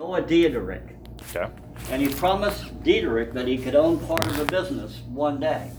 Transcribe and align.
Noah 0.00 0.22
Diederich. 0.22 0.90
Okay. 1.30 1.48
And 1.90 2.02
he 2.02 2.12
promised 2.12 2.82
Diederich 2.82 3.32
that 3.32 3.46
he 3.46 3.56
could 3.56 3.76
own 3.76 4.04
part 4.06 4.26
of 4.26 4.36
the 4.36 4.44
business 4.44 5.00
one 5.06 5.38
day. 5.38 5.70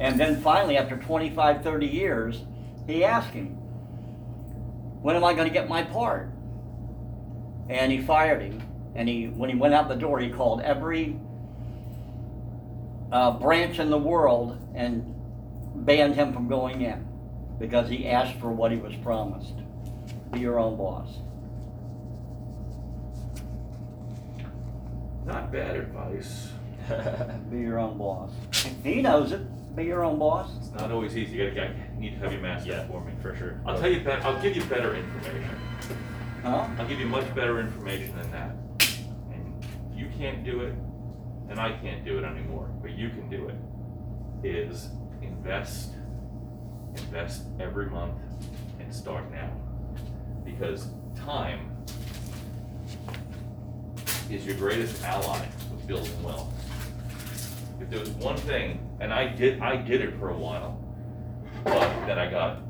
And 0.00 0.18
then 0.18 0.40
finally, 0.40 0.76
after 0.76 0.96
25, 0.96 1.62
30 1.62 1.86
years, 1.86 2.42
he 2.88 3.04
asked 3.04 3.30
him, 3.30 3.50
When 5.02 5.14
am 5.14 5.22
I 5.22 5.34
going 5.34 5.46
to 5.46 5.54
get 5.54 5.68
my 5.68 5.84
part? 5.84 6.30
And 7.68 7.92
he 7.92 8.00
fired 8.00 8.42
him. 8.42 8.60
And 8.96 9.08
he, 9.08 9.28
when 9.28 9.48
he 9.48 9.54
went 9.54 9.72
out 9.72 9.88
the 9.88 9.94
door, 9.94 10.18
he 10.18 10.28
called 10.28 10.60
every 10.60 11.16
uh, 13.12 13.38
branch 13.38 13.78
in 13.78 13.88
the 13.88 13.98
world 13.98 14.58
and 14.74 15.14
banned 15.86 16.16
him 16.16 16.32
from 16.32 16.48
going 16.48 16.82
in 16.82 17.06
because 17.60 17.88
he 17.88 18.08
asked 18.08 18.40
for 18.40 18.50
what 18.50 18.72
he 18.72 18.78
was 18.78 18.96
promised. 18.96 19.54
Be 20.32 20.40
your 20.40 20.58
own 20.58 20.76
boss. 20.76 21.08
Not 25.24 25.52
bad 25.52 25.76
advice. 25.76 26.50
Be 27.50 27.58
your 27.58 27.78
own 27.78 27.96
boss. 27.98 28.32
He 28.82 29.02
knows 29.02 29.32
it. 29.32 29.40
Be 29.76 29.84
your 29.84 30.04
own 30.04 30.18
boss. 30.18 30.50
It's 30.58 30.70
not 30.72 30.90
always 30.90 31.16
easy. 31.16 31.36
You 31.36 31.50
gotta, 31.50 31.68
I 31.70 31.98
need 31.98 32.10
to 32.10 32.16
have 32.18 32.32
you 32.32 32.40
master 32.40 32.70
Yeah, 32.70 32.82
it 32.82 32.88
for 32.88 33.02
me. 33.04 33.12
for 33.22 33.34
sure. 33.36 33.60
I'll 33.64 33.78
tell 33.78 33.90
you 33.90 34.00
better, 34.00 34.22
I'll 34.26 34.40
give 34.42 34.56
you 34.56 34.64
better 34.64 34.94
information. 34.94 35.56
Huh? 36.42 36.66
I'll 36.78 36.88
give 36.88 36.98
you 36.98 37.06
much 37.06 37.32
better 37.34 37.60
information 37.60 38.14
than 38.16 38.30
that. 38.32 38.50
And 39.32 39.64
you 39.94 40.08
can't 40.18 40.44
do 40.44 40.60
it, 40.62 40.74
and 41.48 41.58
I 41.60 41.72
can't 41.78 42.04
do 42.04 42.18
it 42.18 42.24
anymore, 42.24 42.68
but 42.82 42.90
you 42.92 43.08
can 43.10 43.30
do 43.30 43.48
it. 43.48 43.56
Is 44.44 44.88
invest, 45.22 45.92
invest 46.96 47.44
every 47.60 47.86
month 47.88 48.16
and 48.80 48.92
start 48.92 49.30
now. 49.30 49.52
Because 50.44 50.88
time 51.14 51.71
is 54.30 54.46
your 54.46 54.56
greatest 54.56 55.02
ally 55.04 55.46
with 55.70 55.86
building 55.86 56.22
wealth. 56.22 56.52
If 57.80 57.90
there 57.90 58.00
was 58.00 58.10
one 58.10 58.36
thing, 58.36 58.88
and 59.00 59.12
I 59.12 59.26
did, 59.28 59.60
I 59.60 59.76
did 59.76 60.00
it 60.00 60.18
for 60.18 60.30
a 60.30 60.36
while, 60.36 60.82
but 61.64 62.06
then 62.06 62.18
I 62.18 62.30
got, 62.30 62.60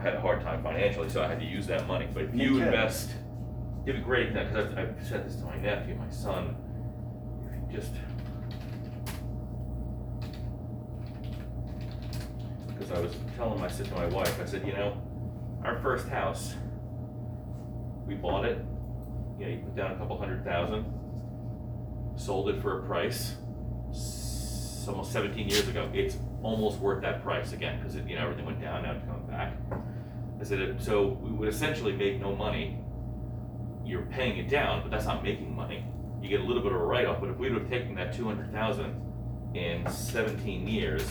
had 0.00 0.14
a 0.14 0.20
hard 0.20 0.42
time 0.42 0.62
financially, 0.62 1.08
so 1.08 1.22
I 1.22 1.26
had 1.26 1.40
to 1.40 1.46
use 1.46 1.66
that 1.66 1.86
money. 1.86 2.06
But 2.12 2.24
if 2.24 2.34
you 2.34 2.50
too. 2.50 2.62
invest, 2.62 3.10
it'd 3.84 4.00
be 4.00 4.04
great, 4.04 4.32
because 4.32 4.54
I've, 4.54 4.78
I've 4.78 5.06
said 5.06 5.26
this 5.26 5.36
to 5.36 5.44
my 5.44 5.56
nephew, 5.56 5.94
my 5.96 6.08
son, 6.10 6.56
if 7.44 7.72
you 7.72 7.78
just. 7.78 7.92
Because 12.68 12.92
I 12.92 13.00
was 13.00 13.16
telling 13.36 13.58
my, 13.58 13.66
I 13.66 13.68
said 13.68 13.86
to 13.86 13.94
my 13.94 14.06
wife, 14.06 14.40
I 14.40 14.44
said, 14.44 14.66
you 14.66 14.72
know, 14.72 15.00
our 15.64 15.80
first 15.80 16.08
house, 16.08 16.54
we 18.06 18.14
bought 18.14 18.44
it, 18.44 18.58
you 19.38 19.46
you 19.46 19.58
put 19.58 19.76
down 19.76 19.92
a 19.92 19.96
couple 19.96 20.18
hundred 20.18 20.44
thousand, 20.44 20.84
sold 22.16 22.48
it 22.48 22.60
for 22.62 22.80
a 22.80 22.86
price, 22.86 23.36
almost 24.88 25.12
seventeen 25.12 25.48
years 25.48 25.66
ago, 25.68 25.90
it's 25.94 26.16
almost 26.42 26.78
worth 26.78 27.02
that 27.02 27.22
price 27.22 27.52
again, 27.52 27.78
because 27.78 27.96
you 27.96 28.14
know, 28.16 28.22
everything 28.22 28.44
went 28.44 28.60
down, 28.60 28.82
now 28.82 28.92
it's 28.92 29.04
coming 29.04 29.26
back. 29.26 29.54
I 30.40 30.44
said, 30.44 30.60
it- 30.60 30.80
so 30.82 31.08
we 31.22 31.30
would 31.30 31.48
essentially 31.48 31.92
make 31.92 32.20
no 32.20 32.34
money, 32.34 32.78
you're 33.84 34.02
paying 34.02 34.36
it 34.38 34.48
down, 34.50 34.82
but 34.82 34.90
that's 34.90 35.06
not 35.06 35.22
making 35.22 35.54
money. 35.54 35.84
You 36.22 36.28
get 36.28 36.40
a 36.40 36.44
little 36.44 36.62
bit 36.62 36.72
of 36.72 36.80
a 36.80 36.84
write-off, 36.84 37.20
but 37.20 37.30
if 37.30 37.36
we 37.38 37.50
would 37.50 37.62
have 37.62 37.70
taken 37.70 37.94
that 37.96 38.12
two 38.14 38.24
hundred 38.26 38.52
thousand 38.52 39.00
in 39.54 39.90
seventeen 39.90 40.66
years, 40.68 41.02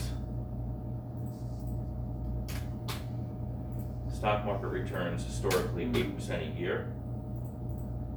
stock 4.14 4.46
market 4.46 4.68
returns 4.68 5.24
historically 5.26 5.90
eight 5.96 6.16
percent 6.16 6.44
a 6.44 6.60
year. 6.60 6.94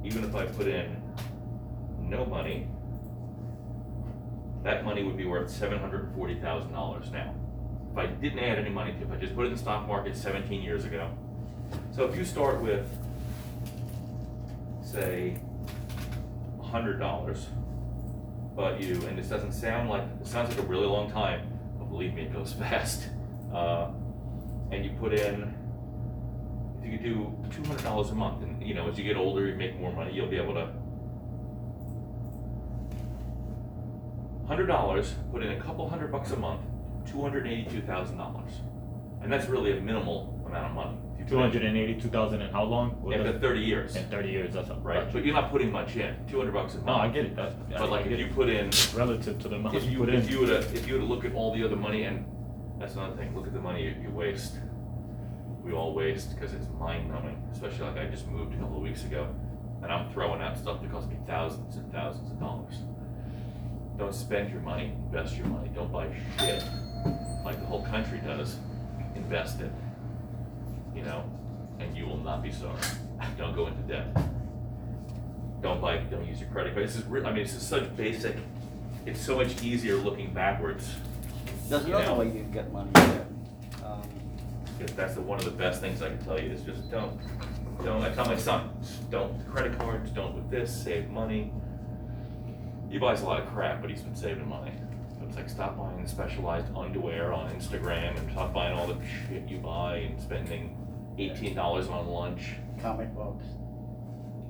Even 0.07 0.23
if 0.23 0.33
I 0.35 0.45
put 0.45 0.67
in 0.67 0.95
no 1.99 2.25
money, 2.25 2.65
that 4.63 4.85
money 4.85 5.03
would 5.03 5.17
be 5.17 5.25
worth 5.25 5.49
seven 5.49 5.77
hundred 5.79 6.05
and 6.05 6.15
forty 6.15 6.39
thousand 6.39 6.71
dollars 6.71 7.11
now. 7.11 7.35
If 7.91 7.97
I 7.97 8.05
didn't 8.05 8.39
add 8.39 8.57
any 8.57 8.69
money 8.69 8.93
to 8.93 8.99
it, 8.99 9.03
if 9.03 9.11
I 9.11 9.17
just 9.17 9.35
put 9.35 9.43
it 9.43 9.47
in 9.47 9.53
the 9.53 9.59
stock 9.59 9.85
market 9.85 10.15
seventeen 10.15 10.61
years 10.61 10.85
ago. 10.85 11.09
So 11.93 12.05
if 12.05 12.15
you 12.15 12.23
start 12.23 12.61
with, 12.61 12.87
say, 14.81 15.39
hundred 16.63 16.99
dollars, 16.99 17.47
but 18.55 18.79
you, 18.81 19.05
and 19.07 19.17
this 19.17 19.27
doesn't 19.27 19.51
sound 19.51 19.89
like, 19.89 20.03
it 20.21 20.25
sounds 20.27 20.55
like 20.55 20.59
a 20.59 20.69
really 20.69 20.87
long 20.87 21.11
time, 21.11 21.49
but 21.77 21.89
believe 21.89 22.13
me, 22.13 22.21
it 22.21 22.31
goes 22.31 22.53
fast. 22.59 23.09
Uh, 23.53 23.89
and 24.71 24.85
you 24.85 24.91
put 25.01 25.13
in, 25.13 25.53
you 26.87 26.97
could 26.97 27.03
do 27.03 27.35
two 27.51 27.63
hundred 27.67 27.83
dollars 27.83 28.09
a 28.11 28.15
month, 28.15 28.41
and 28.43 28.61
you 28.65 28.73
know, 28.73 28.87
as 28.89 28.97
you 28.97 29.03
get 29.03 29.17
older, 29.17 29.45
you 29.47 29.55
make 29.55 29.77
more 29.79 29.91
money, 29.91 30.13
you'll 30.13 30.27
be 30.29 30.37
able 30.37 30.53
to. 30.53 30.69
Hundred 34.47 34.67
dollars, 34.67 35.13
put 35.31 35.43
in 35.43 35.51
a 35.51 35.59
couple 35.61 35.89
hundred 35.89 36.11
bucks 36.11 36.31
a 36.31 36.37
month, 36.37 36.61
two 37.09 37.21
hundred 37.21 37.45
and 37.45 37.53
eighty-two 37.53 37.81
thousand 37.81 38.17
dollars, 38.17 38.51
and 39.21 39.31
that's 39.31 39.47
really 39.49 39.77
a 39.77 39.81
minimal 39.81 40.41
amount 40.47 40.67
of 40.67 40.71
money. 40.73 40.97
If 41.19 41.19
you 41.19 41.25
put 41.25 41.33
in- 41.35 41.41
hundred 41.51 41.63
and 41.65 41.77
eighty-two 41.77 42.07
thousand 42.07 42.41
in 42.41 42.51
how 42.51 42.63
long? 42.63 42.91
What 43.01 43.15
After 43.17 43.33
does- 43.33 43.41
thirty 43.41 43.59
years, 43.59 43.97
In 43.97 44.05
thirty 44.05 44.29
years, 44.29 44.53
that's 44.53 44.69
right. 44.69 45.11
But 45.11 45.25
you're 45.25 45.35
not 45.35 45.51
putting 45.51 45.69
much 45.71 45.97
in, 45.97 46.15
two 46.29 46.37
hundred 46.37 46.53
bucks 46.53 46.75
a 46.75 46.77
month. 46.77 46.87
No, 46.87 46.93
I 46.95 47.09
get 47.09 47.25
it, 47.25 47.35
that, 47.35 47.53
I 47.75 47.79
But 47.79 47.89
like 47.89 48.03
get 48.05 48.13
if 48.13 48.19
you 48.19 48.25
it. 48.27 48.35
put 48.35 48.49
in, 48.49 48.69
Relative 48.95 49.37
to 49.39 49.49
the 49.49 49.55
amount 49.57 49.75
if 49.75 49.83
you 49.83 49.91
you, 49.91 49.97
put 49.99 50.13
if 50.13 50.29
you 50.31 50.43
in. 50.43 50.49
were 50.49 50.61
to, 50.61 50.73
if 50.73 50.87
you 50.87 50.93
were 50.93 50.99
to 51.01 51.05
look 51.05 51.25
at 51.25 51.33
all 51.33 51.53
the 51.53 51.65
other 51.65 51.75
money, 51.75 52.03
and 52.03 52.25
that's 52.79 52.93
another 52.93 53.17
thing, 53.17 53.35
look 53.35 53.47
at 53.47 53.53
the 53.53 53.59
money 53.59 53.83
you, 53.83 53.95
you 54.01 54.09
waste. 54.11 54.53
We 55.67 55.73
all 55.73 55.93
waste, 55.93 56.33
because 56.33 56.53
it's 56.53 56.65
mind 56.79 57.09
numbing, 57.11 57.37
especially 57.51 57.87
like 57.87 57.97
I 57.97 58.05
just 58.05 58.25
moved 58.29 58.53
a 58.53 58.57
couple 58.57 58.77
of 58.77 58.83
weeks 58.83 59.03
ago, 59.03 59.27
and 59.83 59.91
I'm 59.91 60.09
throwing 60.13 60.41
out 60.41 60.57
stuff 60.57 60.81
that 60.81 60.89
cost 60.89 61.09
me 61.09 61.17
thousands 61.27 61.75
and 61.75 61.91
thousands 61.91 62.31
of 62.31 62.39
dollars. 62.39 62.75
Don't 63.97 64.15
spend 64.15 64.49
your 64.49 64.61
money, 64.61 64.93
invest 65.07 65.35
your 65.35 65.47
money, 65.47 65.69
don't 65.75 65.91
buy 65.91 66.07
shit, 66.39 66.63
like 67.43 67.59
the 67.59 67.65
whole 67.65 67.83
country 67.83 68.21
does, 68.25 68.55
invest 69.15 69.59
it. 69.59 69.71
You 70.95 71.01
know, 71.01 71.29
and 71.79 71.97
you 71.97 72.05
will 72.05 72.15
not 72.15 72.41
be 72.41 72.51
sorry, 72.51 72.79
don't 73.37 73.53
go 73.53 73.67
into 73.67 73.81
debt. 73.81 74.15
Don't 75.61 75.81
buy, 75.81 75.97
don't 75.97 76.25
use 76.25 76.39
your 76.39 76.49
credit 76.49 76.75
card, 76.75 76.87
this 76.87 76.95
is 76.95 77.03
real, 77.07 77.27
I 77.27 77.33
mean, 77.33 77.43
this 77.43 77.55
is 77.55 77.61
such 77.61 77.93
basic, 77.97 78.37
it's 79.05 79.19
so 79.19 79.35
much 79.35 79.61
easier 79.61 79.97
looking 79.97 80.33
backwards. 80.33 80.95
There's 81.67 81.83
another 81.83 82.13
way 82.13 82.27
you 82.27 82.43
can 82.43 82.51
get 82.53 82.71
money. 82.71 82.91
Because 84.77 84.95
that's 84.95 85.15
the, 85.15 85.21
one 85.21 85.39
of 85.39 85.45
the 85.45 85.51
best 85.51 85.81
things 85.81 86.01
I 86.01 86.09
can 86.09 86.23
tell 86.23 86.39
you, 86.39 86.51
is 86.51 86.61
just 86.61 86.89
don't, 86.91 87.19
don't, 87.83 88.03
I 88.03 88.13
tell 88.13 88.25
my 88.25 88.37
son, 88.37 88.69
don't 89.09 89.33
with 89.33 89.47
credit 89.49 89.77
cards, 89.77 90.11
don't 90.11 90.35
with 90.35 90.49
this, 90.51 90.83
save 90.83 91.09
money. 91.09 91.51
He 92.89 92.97
buys 92.97 93.21
a 93.21 93.25
lot 93.25 93.41
of 93.41 93.49
crap, 93.49 93.81
but 93.81 93.89
he's 93.89 94.01
been 94.01 94.15
saving 94.15 94.47
money. 94.47 94.71
It's 95.27 95.35
like 95.35 95.49
stop 95.49 95.77
buying 95.77 96.07
specialized 96.07 96.67
underwear 96.73 97.33
on 97.33 97.49
Instagram 97.51 98.17
and 98.17 98.31
stop 98.31 98.53
buying 98.53 98.77
all 98.77 98.87
the 98.87 98.95
shit 99.05 99.49
you 99.49 99.57
buy 99.57 99.97
and 99.97 100.21
spending 100.21 100.77
eighteen 101.17 101.53
dollars 101.53 101.89
on 101.89 102.07
lunch, 102.07 102.53
comic 102.81 103.13
books, 103.13 103.43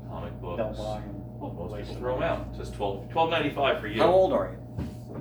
comic 0.08 0.34
books. 0.40 0.58
don't 0.60 0.78
buy 0.78 1.00
them. 1.00 1.40
Well, 1.40 1.52
most 1.52 1.76
people 1.80 1.96
throw 1.96 2.14
them 2.14 2.24
out, 2.24 2.48
it 2.54 2.58
says 2.58 2.70
twelve, 2.70 3.10
twelve 3.10 3.32
ninety-five 3.32 3.82
for 3.82 3.88
you. 3.88 4.02
How 4.02 4.12
old 4.12 4.34
are 4.34 4.52
you? 4.52 4.67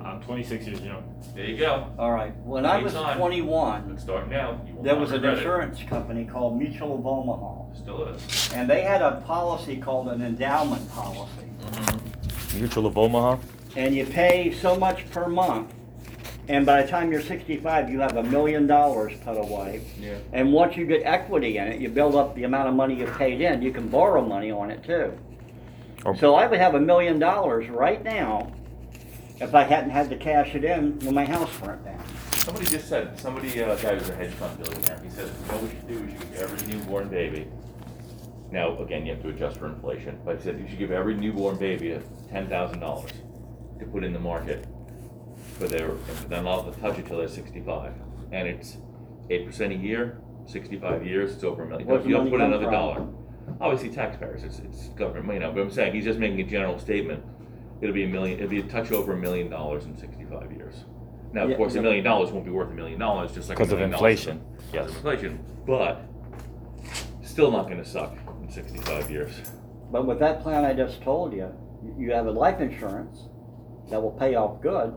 I'm 0.03 0.21
twenty-six 0.21 0.65
years 0.67 0.81
young. 0.81 1.03
There 1.35 1.45
you 1.45 1.57
go, 1.57 1.87
All 1.99 2.11
right, 2.11 2.35
when 2.43 2.65
I 2.65 2.77
was 2.81 2.95
Anytime. 2.95 3.17
twenty-one, 3.17 3.89
let's 3.89 4.03
start 4.03 4.29
now, 4.29 4.61
you 4.67 4.75
will 4.75 4.83
there 4.83 4.93
not 4.93 5.01
was 5.01 5.11
an 5.11 5.15
regret 5.17 5.33
it. 5.33 5.37
insurance 5.39 5.83
company 5.83 6.25
called 6.25 6.57
Mutual 6.57 6.99
of 6.99 7.05
Omaha. 7.05 7.73
Still 7.75 8.07
is. 8.07 8.53
And 8.53 8.69
they 8.69 8.81
had 8.83 9.01
a 9.01 9.21
policy 9.27 9.77
called 9.77 10.07
an 10.07 10.21
endowment 10.21 10.89
policy. 10.91 11.49
Mm-hmm. 11.61 12.59
Mutual 12.59 12.85
of 12.85 12.97
Omaha? 12.97 13.37
And 13.75 13.93
you 13.95 14.05
pay 14.05 14.51
so 14.53 14.75
much 14.77 15.09
per 15.11 15.27
month. 15.27 15.73
And 16.47 16.65
by 16.65 16.81
the 16.81 16.87
time 16.87 17.11
you're 17.11 17.21
sixty-five, 17.21 17.89
you 17.89 17.99
have 17.99 18.15
a 18.15 18.23
million 18.23 18.65
dollars 18.67 19.13
put 19.25 19.37
away. 19.37 19.81
Yeah. 19.99 20.17
And 20.31 20.53
once 20.53 20.77
you 20.77 20.85
get 20.85 21.01
equity 21.03 21.57
in 21.57 21.67
it, 21.67 21.81
you 21.81 21.89
build 21.89 22.15
up 22.15 22.33
the 22.35 22.43
amount 22.45 22.69
of 22.69 22.75
money 22.75 22.95
you've 22.95 23.17
paid 23.17 23.41
in, 23.41 23.61
you 23.61 23.71
can 23.73 23.89
borrow 23.89 24.25
money 24.25 24.51
on 24.51 24.71
it 24.71 24.83
too. 24.83 25.17
Oh. 26.05 26.15
So 26.15 26.35
I 26.35 26.47
would 26.47 26.59
have 26.59 26.75
a 26.75 26.79
million 26.79 27.19
dollars 27.19 27.67
right 27.69 28.01
now 28.03 28.53
if 29.39 29.53
I 29.53 29.63
hadn't 29.63 29.91
had 29.91 30.09
to 30.09 30.15
cash 30.17 30.55
it 30.55 30.63
in 30.63 30.99
when 30.99 31.13
my 31.15 31.25
house 31.25 31.49
burnt 31.59 31.83
down. 31.85 32.03
Somebody 32.33 32.65
just 32.67 32.87
said, 32.87 33.19
somebody, 33.19 33.61
uh, 33.61 33.75
guy 33.75 33.95
who's 33.95 34.09
a 34.09 34.15
hedge 34.15 34.31
fund 34.31 34.57
billionaire, 34.63 34.99
he 35.03 35.09
said, 35.09 35.27
you 35.27 35.47
know 35.51 35.53
what 35.57 35.63
we 35.63 35.69
should 35.69 35.87
do, 35.87 35.99
we 35.99 36.11
should 36.11 36.31
give 36.31 36.39
every 36.39 36.67
newborn 36.73 37.09
baby. 37.09 37.47
Now, 38.51 38.77
again, 38.79 39.05
you 39.05 39.13
have 39.13 39.21
to 39.23 39.29
adjust 39.29 39.57
for 39.59 39.67
inflation, 39.67 40.19
but 40.23 40.37
he 40.37 40.43
said 40.43 40.59
you 40.59 40.67
should 40.67 40.79
give 40.79 40.91
every 40.91 41.13
newborn 41.15 41.57
baby 41.57 41.99
ten 42.29 42.47
thousand 42.47 42.79
dollars 42.79 43.11
to 43.79 43.85
put 43.85 44.05
in 44.05 44.13
the 44.13 44.19
market 44.19 44.65
for 45.59 45.67
their, 45.67 45.89
and 45.91 46.29
then 46.29 46.45
allow 46.45 46.61
them 46.61 46.73
to 46.73 46.79
touch 46.79 46.97
it 46.97 47.05
till 47.05 47.17
they're 47.17 47.27
sixty-five. 47.27 47.93
And 48.31 48.47
it's 48.47 48.77
eight 49.29 49.45
percent 49.45 49.73
a 49.73 49.75
year, 49.75 50.21
sixty-five 50.45 51.05
years, 51.05 51.33
it's 51.33 51.43
over 51.43 51.63
a 51.63 51.67
million. 51.67 51.87
Where's 51.89 52.03
the 52.03 52.09
You 52.09 52.15
don't 52.15 52.29
money 52.29 52.31
put 52.31 52.39
come 52.39 52.53
another 52.53 52.63
from? 52.65 52.73
dollar. 52.73 53.07
Obviously 53.59 53.89
taxpayers, 53.89 54.43
it's, 54.43 54.59
it's 54.59 54.87
government 54.89 55.25
money 55.25 55.39
now, 55.39 55.51
but 55.51 55.59
I'm 55.61 55.71
saying, 55.71 55.93
he's 55.93 56.05
just 56.05 56.19
making 56.19 56.39
a 56.39 56.43
general 56.43 56.79
statement. 56.79 57.23
It'll 57.81 57.93
be 57.93 58.03
a 58.03 58.07
million, 58.07 58.39
it'll 58.39 58.49
be 58.49 58.59
a 58.59 58.63
touch 58.63 58.91
over 58.91 59.13
a 59.13 59.17
million 59.17 59.49
dollars 59.49 59.85
in 59.85 59.97
sixty-five 59.97 60.51
years. 60.51 60.85
Now, 61.33 61.45
Yeah, 61.45 61.51
of 61.51 61.57
course, 61.57 61.73
a 61.73 61.75
yeah. 61.75 61.81
million 61.81 62.03
dollars 62.03 62.31
won't 62.31 62.45
be 62.45 62.51
worth 62.51 62.71
a 62.71 62.73
million 62.73 62.99
dollars, 62.99 63.33
just 63.33 63.49
like 63.49 63.57
a 63.57 63.61
Because 63.61 63.71
of 63.73 63.79
million 63.79 63.91
dollars 63.91 64.19
inflation, 64.25 64.41
because 64.71 64.73
yes. 64.73 64.89
of 64.89 64.95
inflation, 64.97 65.39
but 65.65 66.01
still 67.21 67.51
not 67.51 67.67
gonna 67.69 67.85
suck 67.85 68.15
in 68.41 68.49
sixty-five 68.49 69.11
years. 69.11 69.41
But 69.91 70.07
with 70.07 70.19
that 70.19 70.41
plan 70.41 70.65
I 70.65 70.73
just 70.73 71.01
told 71.01 71.33
you, 71.33 71.49
you 71.97 72.11
have 72.11 72.25
a 72.27 72.31
life 72.31 72.59
insurance 72.59 73.27
that 73.89 74.01
will 74.01 74.11
pay 74.11 74.35
off 74.35 74.61
good, 74.61 74.93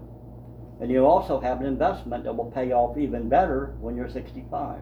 and 0.80 0.90
you 0.90 1.04
also 1.04 1.38
have 1.40 1.60
an 1.60 1.66
investment 1.66 2.24
that 2.24 2.34
will 2.34 2.50
pay 2.50 2.72
off 2.72 2.96
even 2.96 3.28
better 3.28 3.74
when 3.80 3.94
you're 3.96 4.08
sixty-five. 4.08 4.80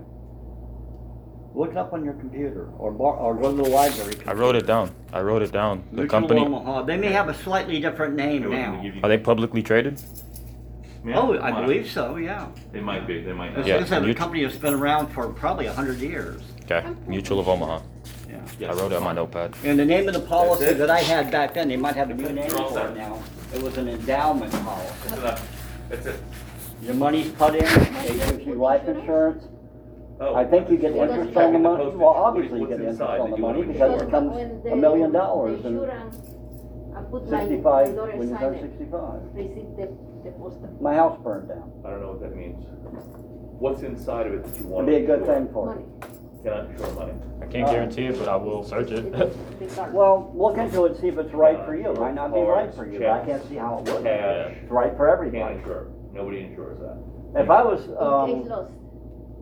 Look 1.58 1.72
it 1.72 1.76
up 1.76 1.92
on 1.92 2.04
your 2.04 2.14
computer, 2.14 2.68
or 2.78 2.92
bar, 2.92 3.16
or 3.16 3.34
go 3.34 3.50
to 3.50 3.62
the 3.64 3.68
library. 3.68 4.14
I 4.28 4.32
wrote 4.32 4.54
it 4.54 4.64
down. 4.64 4.94
I 5.12 5.20
wrote 5.22 5.42
it 5.42 5.50
down. 5.50 5.82
The 5.90 6.02
Mutual 6.02 6.08
company, 6.20 6.40
Omaha, 6.42 6.82
they 6.82 6.96
may 6.96 7.10
have 7.10 7.28
a 7.28 7.34
slightly 7.34 7.80
different 7.80 8.14
name 8.14 8.48
now. 8.48 8.80
are 9.02 9.08
they 9.08 9.18
publicly 9.18 9.60
traded? 9.60 10.00
Yeah, 11.04 11.18
Oh, 11.18 11.32
might. 11.32 11.40
I 11.40 11.60
believe 11.60 11.90
so, 11.90 12.14
yeah. 12.14 12.46
They 12.70 12.80
might 12.80 13.08
be, 13.08 13.22
they 13.22 13.32
might 13.32 13.56
not. 13.56 13.66
Yeah, 13.66 13.78
is 13.78 13.90
a 13.90 14.00
Mut- 14.00 14.16
company 14.16 14.44
that's 14.44 14.56
been 14.56 14.72
around 14.72 15.08
for 15.08 15.30
probably 15.30 15.66
a 15.66 15.72
hundred 15.72 15.98
years, 15.98 16.42
Okay, 16.70 16.86
Mutual 17.08 17.40
of 17.40 17.48
Omaha. 17.48 17.80
yeah. 18.30 18.36
Yes, 18.60 18.70
I 18.70 18.80
wrote 18.80 18.92
it 18.92 18.96
on 18.96 19.02
my 19.02 19.12
notepad. 19.12 19.56
And 19.64 19.76
the 19.80 19.84
name 19.84 20.06
of 20.06 20.14
the 20.14 20.20
policy 20.20 20.72
that 20.74 20.90
I 20.90 21.00
had 21.00 21.32
back 21.32 21.54
then, 21.54 21.68
they 21.70 21.76
might 21.76 21.96
have 21.96 22.10
a 22.10 22.14
new 22.14 22.28
name 22.28 22.50
You're 22.50 22.68
for 22.68 22.86
it 22.86 22.96
now. 22.96 23.20
It 23.52 23.60
was 23.64 23.76
an 23.78 23.88
endowment 23.88 24.52
policy. 24.52 24.94
That's 25.08 25.18
enough. 25.18 25.88
That's 25.88 26.06
it. 26.06 26.20
Your 26.82 26.94
money's 26.94 27.32
put 27.32 27.56
in, 27.56 27.64
they 27.64 28.14
give 28.30 28.46
you 28.46 28.54
life 28.54 28.86
insurance. 28.86 29.44
Oh. 30.20 30.34
I 30.34 30.44
think 30.44 30.68
you 30.68 30.76
get 30.78 30.92
What's 30.94 31.12
interest 31.12 31.36
on 31.36 31.52
the 31.52 31.58
money, 31.60 31.86
well, 31.94 32.08
obviously 32.08 32.60
you 32.60 32.66
get 32.66 32.80
interest 32.80 33.00
on 33.00 33.30
the 33.30 33.36
money 33.36 33.62
because 33.62 34.02
it 34.02 34.06
becomes 34.06 34.34
When 34.34 34.50
a 34.50 34.70
the- 34.70 34.76
million 34.76 35.12
the 35.12 35.18
dollars 35.18 35.64
and 35.64 35.78
insurance, 35.78 36.16
I 36.96 37.02
put 37.02 37.24
my- 37.26 37.30
my 37.30 37.38
sixty-five, 37.40 37.94
daughter 37.94 38.16
when 38.16 38.28
you 38.28 38.34
sign 38.34 38.40
turn 38.40 38.54
it. 38.54 38.62
sixty-five. 38.62 39.20
Receive 39.34 39.76
the, 39.76 39.86
the 40.24 40.30
post. 40.32 40.58
My 40.80 40.94
house 40.94 41.16
burned 41.22 41.48
down. 41.48 41.70
I 41.84 41.90
don't 41.90 42.00
know 42.02 42.08
what 42.10 42.20
that 42.22 42.34
means. 42.34 42.64
What's 43.60 43.82
inside 43.82 44.26
of 44.26 44.34
it 44.34 44.44
that 44.44 44.50
you 44.50 44.56
It'd 44.64 44.70
want 44.70 44.86
be 44.88 44.94
a 44.96 45.06
good 45.06 45.20
insure? 45.20 45.34
thing 45.34 45.48
for 45.52 45.66
Money. 45.66 45.82
you. 45.86 46.42
Cannot 46.42 46.70
insure 46.70 46.92
money. 46.94 47.12
I 47.42 47.46
can't 47.46 47.66
guarantee 47.70 48.06
it, 48.06 48.18
but 48.18 48.28
I 48.28 48.36
will 48.36 48.64
search 48.64 48.90
it. 48.90 49.12
The- 49.12 49.30
the 49.60 49.66
card. 49.74 49.94
Well, 49.94 50.32
look 50.34 50.58
into 50.58 50.84
it, 50.86 50.92
and 50.92 51.00
see 51.00 51.08
if 51.08 51.18
it's 51.18 51.32
right 51.32 51.64
for 51.64 51.76
you. 51.76 51.90
It 51.90 51.98
Might 52.00 52.14
not 52.14 52.34
be 52.34 52.40
right 52.40 52.74
for 52.74 52.86
you, 52.86 52.98
but 52.98 53.08
I 53.10 53.24
can't 53.24 53.44
see 53.48 53.54
how 53.56 53.78
it 53.86 53.92
would. 53.92 54.02
Cash, 54.02 54.56
It's 54.62 54.70
right 54.70 54.96
for 54.96 55.06
can't 55.06 55.18
everybody. 55.28 55.54
insure. 55.58 55.86
Nobody 56.12 56.40
insures 56.42 56.78
that. 56.80 56.98
If 57.42 57.50
I 57.50 57.62
was, 57.62 57.82
In 57.84 57.88
case 57.90 58.00
um, 58.00 58.48
lost. 58.48 58.72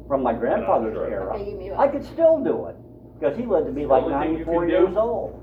From 0.08 0.23
my 0.23 0.32
grandfather's 0.32 0.94
sure. 0.94 1.11
era, 1.11 1.35
Okay, 1.35 1.44
give 1.47 1.58
me 1.58 1.73
I 1.73 1.88
could 1.88 2.05
still 2.05 2.43
do 2.43 2.67
it, 2.67 2.76
because 3.19 3.37
he 3.37 3.44
lived 3.47 3.67
to 3.67 3.73
be 3.73 3.87
like 3.87 4.05
only 4.05 4.14
thing 4.14 4.23
you 4.23 4.44
ninety-four 4.44 4.61
can 4.62 4.70
years 4.70 4.91
do- 4.91 4.99
old. 4.99 5.43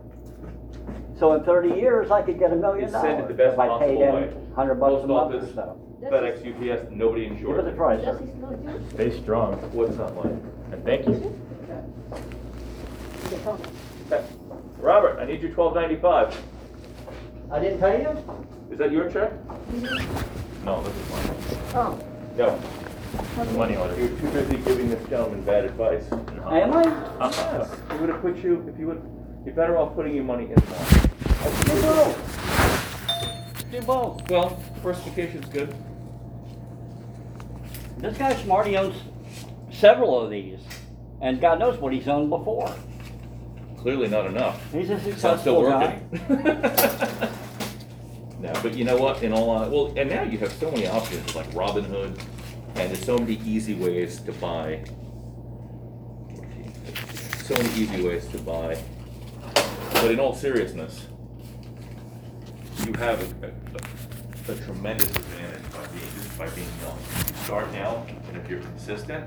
So 1.19 1.33
in 1.33 1.44
thirty 1.44 1.69
years, 1.69 2.12
I 2.12 2.21
could 2.21 2.39
get 2.39 2.51
a 2.51 2.56
million 2.56 2.86
Is 2.86 2.92
send 2.92 3.07
it 3.07 3.12
dollars 3.13 3.27
the 3.27 3.33
best 3.36 3.54
if 3.54 3.60
I 3.60 3.68
paid 3.80 3.98
possible 3.98 4.13
way. 4.13 4.24
in 4.48 4.54
hundred 4.56 4.75
bucks 4.75 4.92
a 4.92 4.95
Post 4.95 5.07
month 5.07 5.33
or 5.33 5.38
office. 5.38 5.56
so. 5.56 5.80
That 6.01 6.12
FedEx, 6.12 6.45
is- 6.45 6.71
UPS, 6.81 6.92
nobody 6.92 7.24
Give 7.24 7.31
insures 7.33 7.60
it 7.60 7.65
a 7.65 7.69
it. 7.69 7.75
try, 7.75 7.95
That 7.98 8.06
sir. 8.06 8.19
is 8.24 8.36
not 8.36 8.51
you. 8.63 8.81
Stay 8.89 9.21
strong. 9.21 9.54
What's 9.74 9.95
not 9.98 10.15
money? 10.15 10.36
And 10.71 10.83
thank 10.83 11.07
you. 11.07 11.39
The 13.30 13.38
phone. 13.38 13.62
Robert, 14.80 15.19
I 15.19 15.25
need 15.25 15.42
your 15.42 15.51
twelve 15.51 15.75
ninety-five. 15.75 16.36
I 17.51 17.60
didn't 17.60 17.80
pay 17.80 18.01
you? 18.01 18.18
Is 18.71 18.80
that 18.80 18.92
your 18.92 19.10
check? 19.10 19.31
No, 20.65 20.81
this 20.83 20.95
is 20.95 21.10
mine. 21.12 21.36
Oh. 21.75 22.00
No. 22.38 22.60
Money 23.56 23.75
order. 23.75 23.95
You're 23.98 24.07
too 24.10 24.30
busy 24.31 24.57
giving 24.57 24.89
this 24.89 25.07
gentleman 25.10 25.44
bad 25.44 25.65
advice. 25.65 26.04
Am 26.12 26.74
I? 26.74 26.83
Yes. 27.30 27.69
He 27.92 27.98
would 27.98 28.10
have 28.10 28.21
put 28.21 28.38
you, 28.38 28.65
if 28.71 28.80
you 28.80 28.88
would, 28.88 29.01
you're 29.45 29.54
better 29.56 29.77
off 29.77 29.94
putting 29.95 30.15
your 30.15 30.24
money 30.24 30.45
in 30.45 30.56
one. 30.56 30.88
Do 31.65 31.81
both. 31.81 33.71
Do 33.71 33.81
both. 33.81 34.30
Well, 34.30 34.60
diversification's 34.75 35.45
good. 35.48 35.75
This 37.98 38.18
guy's 38.18 38.42
smart, 38.44 38.65
he 38.68 38.75
owns 38.77 38.95
several 39.71 40.19
of 40.19 40.30
these, 40.31 40.60
and 41.21 41.39
God 41.39 41.60
knows 41.60 41.77
what 41.80 41.94
he's 41.94 42.07
owned 42.07 42.30
before. 42.30 42.74
Clearly 43.77 44.07
not 44.07 44.25
enough. 44.25 44.60
He's 44.71 44.89
a 44.89 45.00
So 45.18 45.31
I'm 45.33 45.39
still 45.39 45.62
successful 45.62 45.69
guy. 45.69 46.00
working. 46.30 47.30
No, 48.39 48.51
but 48.62 48.74
you 48.74 48.83
know 48.83 48.98
what, 48.98 49.24
in 49.24 49.31
all, 49.31 49.57
hon- 49.57 49.71
well, 49.71 49.94
and 49.95 50.10
now 50.10 50.24
you 50.24 50.38
have 50.39 50.51
so 50.51 50.69
many 50.69 50.86
options, 50.86 51.33
like 51.33 51.50
Robinhood, 51.51 52.19
and 52.75 52.89
there's 52.91 53.05
so 53.05 53.17
many 53.17 53.35
easy 53.45 53.73
ways 53.75 54.19
to 54.21 54.31
buy. 54.33 54.83
So 57.43 57.55
many 57.55 57.69
easy 57.75 58.01
ways 58.07 58.25
to 58.27 58.37
buy. 58.39 58.77
But 59.93 60.11
in 60.11 60.19
all 60.19 60.33
seriousness, 60.35 61.07
you 62.85 62.93
have 62.93 63.21
a, 63.43 63.47
a- 63.47 63.53
a 64.51 64.55
tremendous 64.57 65.07
advantage 65.07 65.71
by 65.71 65.87
being, 65.87 66.13
just 66.17 66.37
by 66.37 66.49
being 66.49 66.67
young. 66.81 66.99
Start 67.45 67.71
now, 67.71 68.05
and 68.27 68.35
if 68.35 68.49
you're 68.49 68.59
consistent, 68.59 69.25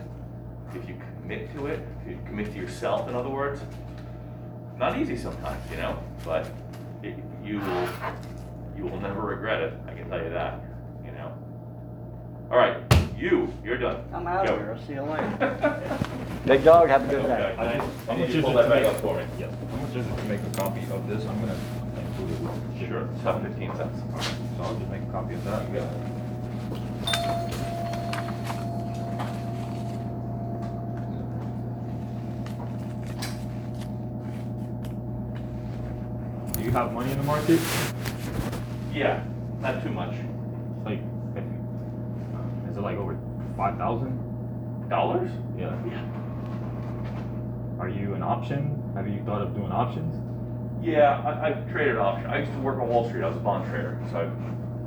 if 0.75 0.87
you 0.87 0.95
commit 1.23 1.51
to 1.55 1.69
it, 1.69 1.81
if 2.03 2.11
you 2.11 2.19
commit 2.27 2.53
to 2.53 2.59
yourself, 2.59 3.09
in 3.09 3.15
other 3.15 3.31
words, 3.31 3.63
not 4.77 4.99
easy 4.99 5.17
sometimes, 5.17 5.59
you 5.71 5.79
know, 5.79 5.99
but 6.23 6.51
it, 7.03 7.15
you 7.43 7.61
will, 7.61 7.89
you 8.77 8.85
will 8.85 9.01
never 9.01 9.23
regret 9.23 9.63
it. 9.63 9.73
I 9.89 9.95
can 9.95 10.07
tell 10.11 10.23
you 10.23 10.29
that, 10.29 10.61
you 11.03 11.13
know. 11.13 11.33
All 12.51 12.59
right, 12.59 12.77
you, 13.17 13.53
you're 13.65 13.79
done. 13.79 14.05
I'm 14.13 14.27
out 14.27 14.47
Go. 14.47 14.55
of 14.55 14.61
here, 14.61 14.73
I'll 14.79 14.87
see 14.87 14.95
you 14.95 15.03
later. 15.03 15.99
Big 16.47 16.65
dog, 16.65 16.89
have 16.89 17.05
a 17.05 17.09
good 17.09 17.23
day. 17.23 17.33
Okay, 17.33 17.57
I 17.59 17.77
How 17.77 18.13
I 18.13 18.17
need 18.17 18.29
you 18.29 18.41
to 18.41 18.43
pull 18.43 18.59
it 18.59 18.69
that 18.69 18.75
to 18.75 18.85
back 18.85 18.95
up 18.95 19.01
for 19.01 19.17
me. 19.17 19.25
Yeah. 19.39 19.51
How 19.71 19.77
much 19.77 19.97
is 19.97 20.07
it 20.07 20.17
to 20.17 20.25
make 20.25 20.41
a 20.41 20.51
copy 20.57 20.81
of 20.91 21.09
this? 21.09 21.25
I'm 21.27 21.41
gonna 21.41 21.57
include 21.97 22.31
it 22.31 22.41
with. 22.41 22.89
Sure, 22.89 23.09
it's 23.13 23.21
about 23.23 23.43
fifteen 23.43 23.75
cents. 23.77 23.99
So 24.57 24.63
I'll 24.63 24.77
just 24.77 24.91
make 24.91 25.03
a 25.03 25.07
copy 25.07 25.35
of 25.35 25.45
that. 25.45 25.69
You 25.69 25.75
got 25.75 25.93
it. 25.93 26.17
Do 36.55 36.63
you 36.63 36.71
have 36.71 36.93
money 36.93 37.11
in 37.13 37.19
the 37.19 37.25
market? 37.25 37.61
Yeah, 38.93 39.25
not 39.61 39.83
too 39.83 39.91
much. 39.91 40.15
Like, 40.85 41.01
if, 41.35 41.45
is 42.71 42.76
it 42.76 42.76
like 42.87 42.97
over 42.99 43.19
five 43.57 43.77
thousand? 43.77 44.15
Dollars? 44.89 45.31
Yeah. 45.59 45.75
Yeah. 45.87 46.07
Are 47.81 47.89
you 47.89 48.15
an 48.15 48.23
option? 48.23 48.81
Have 48.97 49.09
you 49.09 49.23
thought 49.25 49.43
of 49.43 49.55
doing 49.55 49.73
options? 49.73 50.15
Yeah, 50.83 51.21
I, 51.27 51.49
I've 51.49 51.69
traded 51.71 51.97
options. 51.99 52.29
I 52.33 52.39
used 52.39 52.53
to 52.53 52.59
work 52.61 52.81
on 52.81 52.89
Wall 52.89 53.09
Street. 53.09 53.25
I 53.25 53.29
was 53.29 53.37
a 53.37 53.41
bond 53.41 53.69
trader, 53.69 53.99
so 54.13 54.19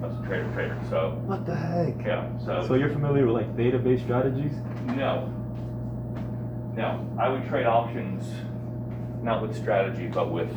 I 0.02 0.08
was 0.08 0.18
a 0.18 0.26
trader 0.26 0.50
trader. 0.54 0.80
So 0.90 1.22
What 1.26 1.46
the 1.46 1.56
heck? 1.56 1.96
yeah, 2.06 2.30
so, 2.40 2.66
So 2.68 2.76
you're 2.76 2.90
familiar 2.90 3.26
with 3.26 3.36
like 3.36 3.56
database 3.58 4.02
strategies? 4.04 4.54
no, 4.86 5.28
no. 6.76 7.06
I 7.20 7.28
would 7.28 7.46
trade 7.50 7.66
options, 7.66 8.24
not 9.22 9.42
with 9.42 9.58
strategy, 9.58 10.08
but 10.08 10.32
with 10.32 10.50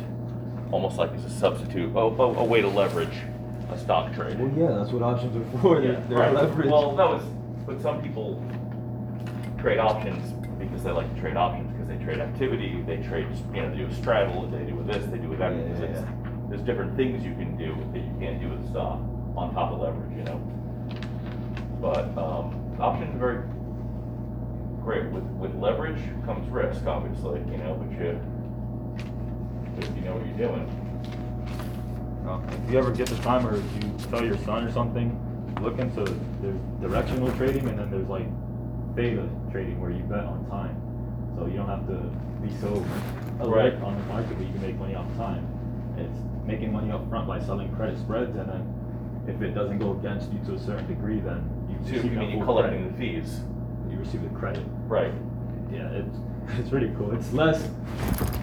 almost 0.71 0.97
like 0.97 1.11
as 1.13 1.25
a 1.25 1.29
substitute, 1.29 1.93
a, 1.93 1.99
a, 1.99 2.33
a 2.39 2.43
way 2.45 2.61
to 2.61 2.69
leverage 2.69 3.17
a 3.73 3.79
stock 3.79 4.13
trade. 4.13 4.39
Well, 4.39 4.51
yeah, 4.55 4.77
that's 4.77 4.91
what 4.91 5.01
options 5.03 5.35
are 5.35 5.59
for. 5.61 5.81
They're, 5.81 5.93
Yeah, 5.93 5.99
they're 6.07 6.17
right. 6.19 6.33
leverage. 6.33 6.67
Well, 6.69 6.95
that 6.95 7.07
was, 7.07 7.23
but 7.65 7.81
some 7.81 8.01
people 8.01 8.43
trade 9.59 9.79
options 9.79 10.31
because 10.59 10.83
they 10.83 10.91
like 10.91 11.13
to 11.13 11.19
trade 11.21 11.35
options 11.37 11.71
because 11.71 11.87
they 11.87 11.97
trade 12.03 12.19
activity, 12.19 12.81
they 12.85 12.97
trade, 12.97 13.27
you 13.53 13.61
know, 13.61 13.69
they 13.71 13.77
do 13.77 13.87
a 13.87 13.93
straddle, 13.95 14.47
they 14.47 14.63
do 14.65 14.75
with 14.75 14.87
this, 14.87 15.05
they 15.07 15.17
do 15.17 15.29
with 15.29 15.39
that. 15.39 15.53
Yeah, 15.53 15.61
because 15.63 15.79
yeah, 15.79 15.85
it's- 15.89 16.03
There's 16.49 16.61
different 16.61 16.95
things 16.95 17.23
you 17.23 17.33
can 17.33 17.57
do 17.57 17.73
that 17.93 17.99
you 17.99 18.15
can't 18.19 18.39
do 18.39 18.49
with 18.49 18.69
stock 18.69 18.99
on 19.35 19.53
top 19.55 19.71
of 19.71 19.79
leverage, 19.79 20.11
you 20.15 20.23
know? 20.23 20.37
But, 21.81 22.15
um, 22.17 22.77
options 22.79 23.15
are 23.15 23.17
very 23.19 23.41
great. 24.83 25.11
With, 25.11 25.23
with 25.39 25.55
leverage 25.55 25.99
comes 26.25 26.47
risk, 26.49 26.85
obviously, 26.85 27.39
you 27.51 27.57
know, 27.57 27.73
but 27.73 27.91
you, 27.91 28.19
if 29.79 29.95
you 29.95 30.01
know 30.03 30.15
what 30.15 30.27
you're 30.27 30.47
doing. 30.49 30.67
No. 32.23 32.41
If 32.65 32.71
you 32.71 32.77
ever 32.79 32.91
get 32.91 33.07
the 33.07 33.17
time 33.17 33.45
or 33.45 33.55
if 33.55 33.63
you 33.83 33.93
tell 34.09 34.23
your 34.23 34.37
son 34.39 34.63
or 34.63 34.71
something, 34.71 35.19
look 35.61 35.77
into, 35.79 36.03
there's 36.41 36.59
directional 36.81 37.31
trading 37.33 37.67
and 37.67 37.77
then 37.79 37.91
there's 37.91 38.07
like 38.07 38.25
theta 38.95 39.27
trading 39.51 39.79
where 39.81 39.91
you 39.91 40.03
bet 40.03 40.23
on 40.25 40.45
time. 40.49 40.79
So 41.37 41.47
you 41.47 41.57
don't 41.57 41.67
have 41.69 41.87
to 41.87 41.97
be 42.45 42.53
so 42.61 42.83
alert 43.39 43.73
Right. 43.73 43.83
on 43.83 43.97
the 43.97 44.03
market, 44.05 44.37
but 44.37 44.45
you 44.45 44.53
can 44.53 44.61
make 44.61 44.77
money 44.77 44.95
off 44.95 45.07
time. 45.17 45.45
It's 45.97 46.17
making 46.45 46.71
money 46.71 46.91
up 46.91 47.07
front 47.09 47.27
by 47.27 47.39
selling 47.41 47.73
credit 47.75 47.97
spreads 47.99 48.35
and 48.37 48.49
then 48.49 48.79
if 49.27 49.41
it 49.41 49.53
doesn't 49.55 49.79
go 49.79 49.91
against 49.93 50.31
you 50.33 50.39
to 50.45 50.53
a 50.55 50.59
certain 50.59 50.85
degree, 50.87 51.19
then 51.19 51.49
you 51.69 51.75
So, 51.87 51.95
receive 51.95 52.11
you 52.13 52.19
mean 52.19 52.37
you're 52.37 52.45
collecting 52.45 52.79
credit. 52.91 52.97
the 52.97 53.21
fees? 53.21 53.39
You 53.89 53.97
receive 53.97 54.21
the 54.23 54.29
credit. 54.37 54.63
Right. 54.87 55.13
Yeah, 55.71 55.87
it's, 55.91 56.17
it's 56.59 56.71
really 56.71 56.93
cool. 56.97 57.13
It's 57.13 57.31
less 57.33 57.69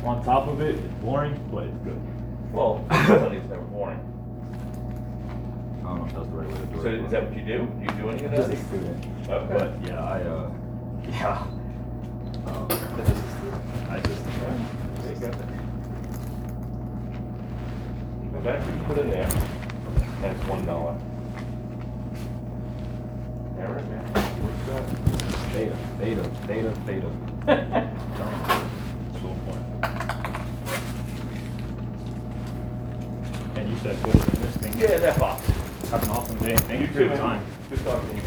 on 0.04 0.24
top 0.24 0.48
of 0.48 0.60
it, 0.62 0.74
it's 0.76 0.94
boring, 1.02 1.38
but 1.52 1.64
it's 1.64 1.76
good. 1.78 2.00
Well, 2.52 2.84
money's 2.90 3.44
never 3.48 3.62
boring. 3.62 4.00
I 5.80 5.82
don't 5.88 5.98
know 5.98 6.04
if 6.06 6.12
that's 6.14 6.26
the 6.26 6.32
right 6.36 6.48
way 6.48 6.54
to 6.54 6.66
do 6.66 6.78
it. 6.78 6.82
So 6.82 6.88
is 7.04 7.10
that 7.12 7.22
what 7.24 7.36
you 7.36 7.44
do? 7.44 7.58
Do 7.58 7.80
you 7.80 7.88
do 8.00 8.08
any 8.10 8.24
of 8.24 8.30
Just 8.32 8.48
that? 8.48 8.58
a 8.58 8.64
student. 8.66 9.06
Okay. 9.28 9.54
But 9.54 9.70
yeah, 9.86 10.04
I 10.04 10.22
uh, 10.22 10.50
yeah. 11.08 11.46
Um, 12.46 12.66
I 12.70 12.74
just, 13.04 13.24
I 13.90 14.00
just, 14.00 14.24
There 14.24 15.12
you 15.12 15.18
go. 15.20 15.30
The 18.32 18.38
benefit 18.40 18.74
you 18.74 18.82
put 18.84 18.98
in 18.98 19.10
there, 19.10 19.28
and 19.28 20.36
it's 20.36 20.44
one 20.48 20.64
dollar. 20.64 20.96
There 23.56 23.76
it 23.76 23.84
is. 23.84 23.90
Works 24.42 24.68
out. 24.72 24.86
Beta, 25.52 25.76
beta, 25.98 26.24
beta, 26.46 26.70
beta. 26.86 27.10
so 29.20 29.28
important. 29.28 29.70
And 33.84 33.96
you 33.96 34.02
said 34.02 34.06
what 34.06 34.16
is 34.16 34.34
in 34.34 34.42
this 34.42 34.56
thing. 34.56 34.78
Yeah, 34.78 34.98
that 34.98 35.18
box. 35.18 35.46
Have 35.90 36.02
an 36.02 36.10
awesome 36.10 36.38
day. 36.38 36.56
Thank 36.56 36.80
you 36.80 36.86
for 36.88 37.00
your 37.00 37.16
time. 37.16 37.44
Good 37.68 37.84
talking 37.84 38.08
to 38.10 38.16
you. 38.16 38.22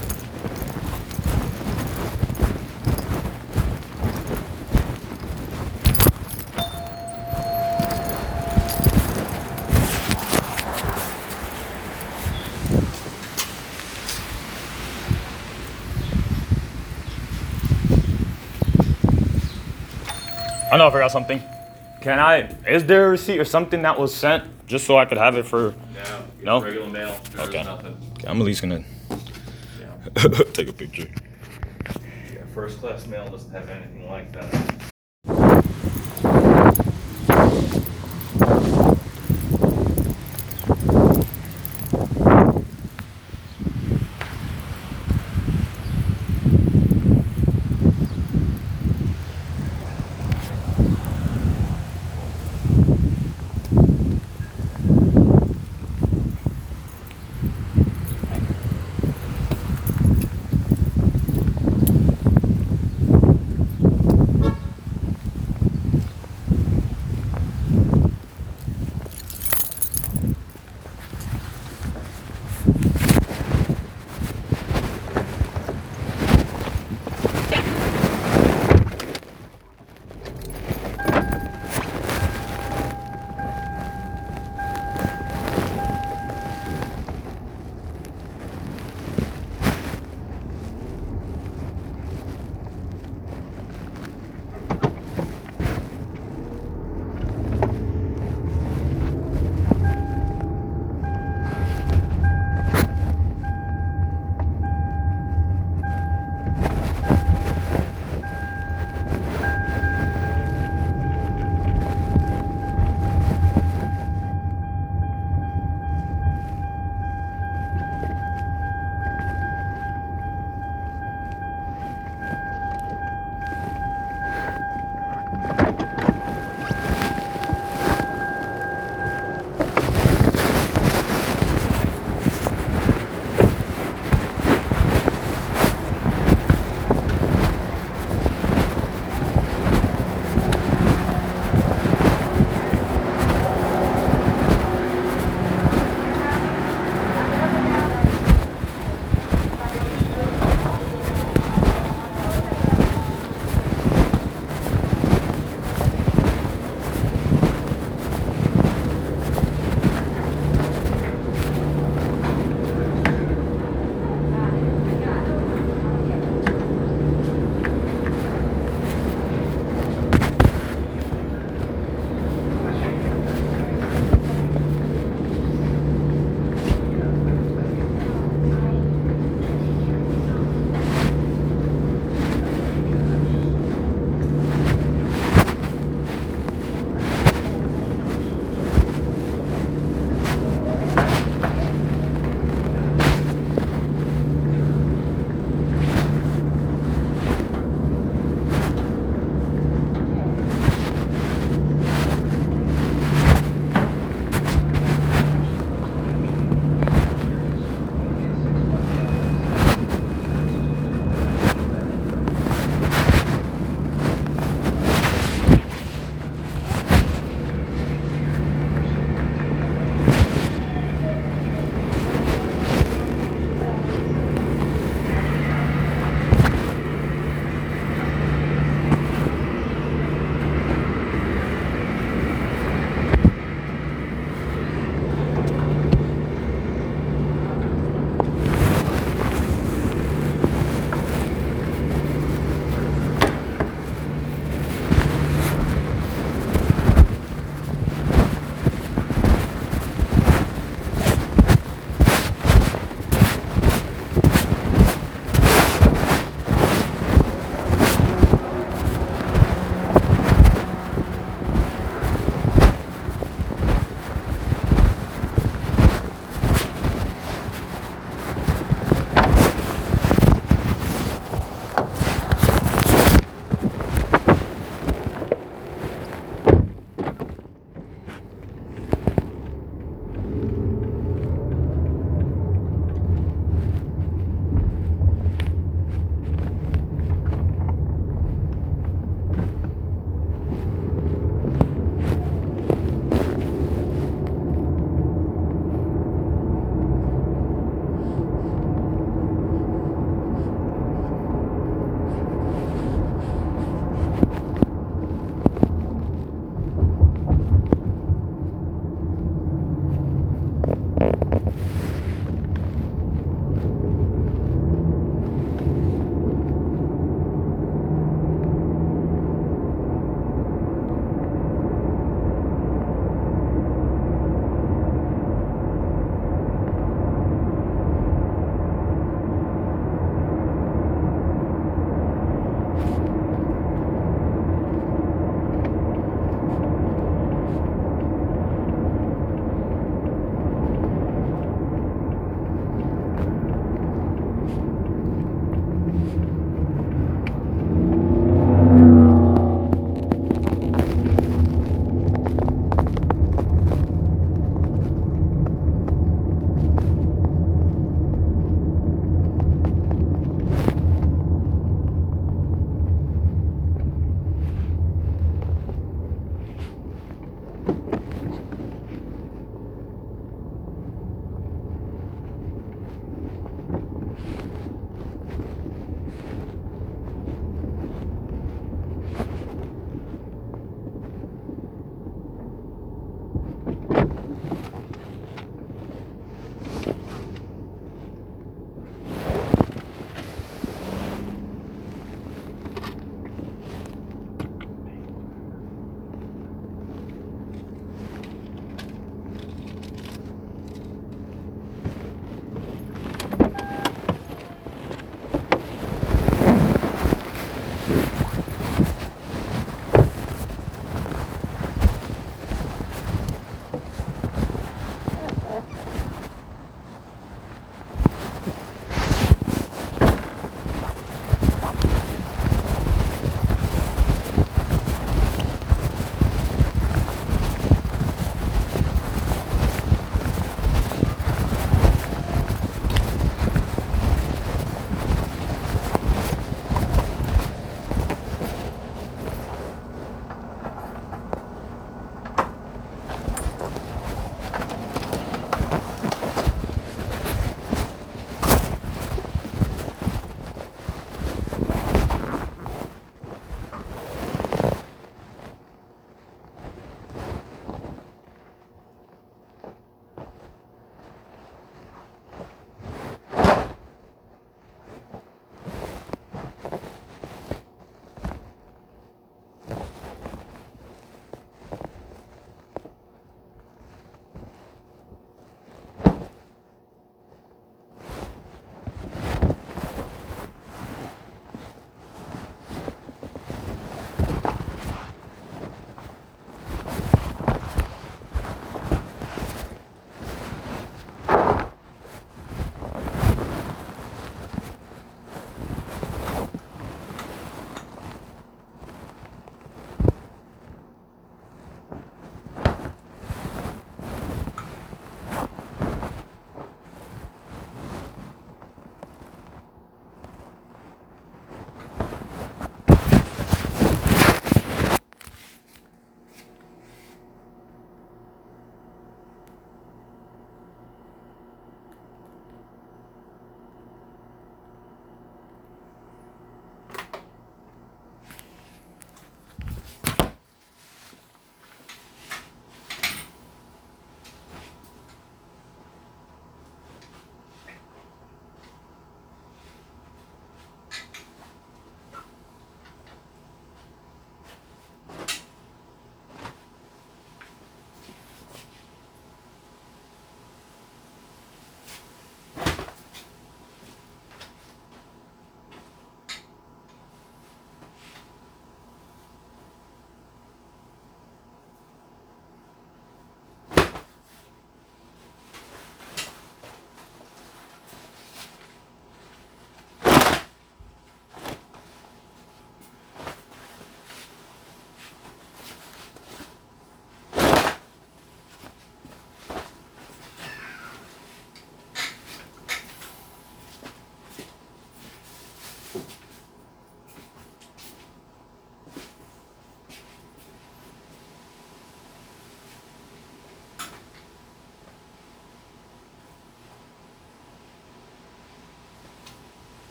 I 20.72 20.78
know 20.78 20.88
I 20.88 20.92
forgot 20.92 21.12
something. 21.12 21.42
Can 22.02 22.20
I? 22.20 22.50
Is 22.68 22.84
there 22.86 23.06
a 23.06 23.10
receipt 23.10 23.40
or 23.40 23.46
something 23.46 23.84
that 23.84 23.98
was 23.98 24.14
sent 24.14 24.44
just 24.68 24.86
so 24.86 24.98
I 24.98 25.06
could 25.06 25.18
have 25.18 25.36
it 25.38 25.46
for? 25.46 25.74
No, 25.94 26.02
it's 26.36 26.44
No? 26.46 26.62
regular 26.62 26.88
mail, 26.88 27.20
Okay. 27.38 27.64
nothing. 27.64 27.98
Okay, 28.18 28.28
I'm 28.28 28.40
at 28.40 28.46
least 28.46 28.62
gonna 28.62 28.84
Yeah. 29.10 30.14
take 30.54 30.70
a 30.70 30.74
picture. 30.74 31.08
Yeah, 32.34 32.42
first 32.54 32.80
class 32.80 33.06
mail 33.08 33.28
doesn't 33.30 33.52
have 33.52 33.70
anything 33.70 34.10
like 34.10 34.32
that. 34.34 34.93